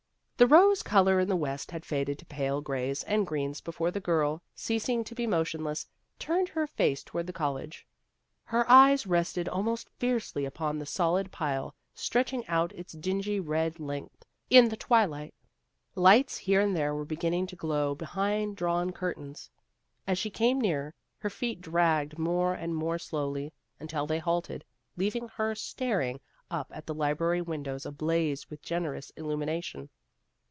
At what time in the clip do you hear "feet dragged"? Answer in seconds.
21.29-22.17